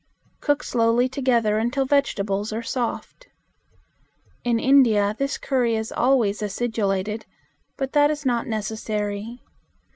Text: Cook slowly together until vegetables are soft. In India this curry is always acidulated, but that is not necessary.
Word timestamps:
Cook 0.39 0.63
slowly 0.63 1.07
together 1.07 1.59
until 1.59 1.85
vegetables 1.85 2.51
are 2.51 2.63
soft. 2.63 3.27
In 4.43 4.59
India 4.59 5.15
this 5.19 5.37
curry 5.37 5.75
is 5.75 5.91
always 5.91 6.41
acidulated, 6.41 7.27
but 7.77 7.93
that 7.93 8.09
is 8.09 8.25
not 8.25 8.47
necessary. 8.47 9.43